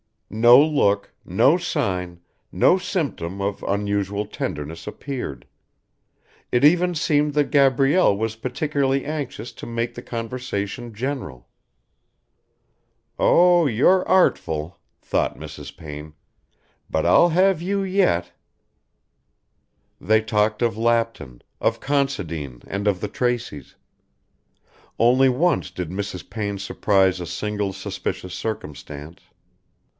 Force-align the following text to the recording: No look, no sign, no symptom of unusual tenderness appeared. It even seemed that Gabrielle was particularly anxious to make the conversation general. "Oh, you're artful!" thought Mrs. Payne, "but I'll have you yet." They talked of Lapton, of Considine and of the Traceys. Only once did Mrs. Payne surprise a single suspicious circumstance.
No 0.31 0.59
look, 0.59 1.13
no 1.25 1.57
sign, 1.57 2.21
no 2.51 2.77
symptom 2.77 3.39
of 3.41 3.61
unusual 3.63 4.25
tenderness 4.25 4.87
appeared. 4.87 5.45
It 6.51 6.63
even 6.63 6.95
seemed 6.95 7.33
that 7.33 7.51
Gabrielle 7.51 8.17
was 8.17 8.37
particularly 8.37 9.05
anxious 9.05 9.51
to 9.51 9.67
make 9.67 9.93
the 9.93 10.01
conversation 10.01 10.93
general. 10.93 11.49
"Oh, 13.19 13.67
you're 13.67 14.07
artful!" 14.07 14.79
thought 15.01 15.37
Mrs. 15.37 15.75
Payne, 15.75 16.13
"but 16.89 17.05
I'll 17.05 17.29
have 17.29 17.61
you 17.61 17.83
yet." 17.83 18.31
They 19.99 20.21
talked 20.21 20.61
of 20.61 20.77
Lapton, 20.77 21.41
of 21.59 21.81
Considine 21.81 22.63
and 22.67 22.87
of 22.87 23.01
the 23.01 23.09
Traceys. 23.09 23.75
Only 24.97 25.27
once 25.29 25.69
did 25.71 25.89
Mrs. 25.91 26.27
Payne 26.27 26.57
surprise 26.57 27.19
a 27.19 27.27
single 27.27 27.73
suspicious 27.73 28.33
circumstance. 28.33 29.23